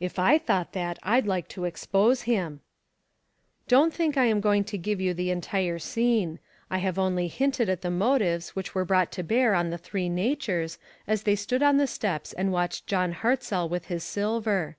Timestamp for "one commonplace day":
7.86-8.24